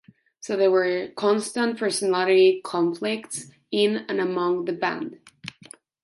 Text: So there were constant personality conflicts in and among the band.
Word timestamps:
So 0.39 0.55
there 0.57 0.71
were 0.71 1.09
constant 1.09 1.77
personality 1.77 2.59
conflicts 2.63 3.51
in 3.71 3.97
and 4.09 4.19
among 4.19 4.65
the 4.65 4.73
band. 4.73 5.19